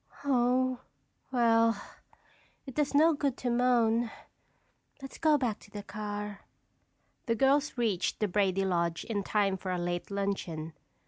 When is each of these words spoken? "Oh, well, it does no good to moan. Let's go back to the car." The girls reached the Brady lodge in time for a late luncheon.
"Oh, 0.25 0.79
well, 1.31 1.79
it 2.65 2.73
does 2.73 2.95
no 2.95 3.13
good 3.13 3.37
to 3.37 3.51
moan. 3.51 4.09
Let's 4.99 5.19
go 5.19 5.37
back 5.37 5.59
to 5.59 5.69
the 5.69 5.83
car." 5.83 6.39
The 7.27 7.35
girls 7.35 7.77
reached 7.77 8.19
the 8.19 8.27
Brady 8.27 8.65
lodge 8.65 9.03
in 9.05 9.21
time 9.21 9.57
for 9.57 9.69
a 9.69 9.77
late 9.77 10.09
luncheon. 10.09 10.73